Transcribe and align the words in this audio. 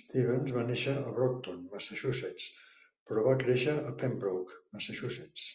Stevens 0.00 0.54
va 0.56 0.64
néixer 0.70 0.94
a 1.02 1.12
Brockton, 1.20 1.62
Massachusetts, 1.76 2.50
però 3.08 3.26
va 3.30 3.38
créixer 3.46 3.80
a 3.80 3.96
Pembroke, 4.04 4.62
Massachusetts. 4.78 5.52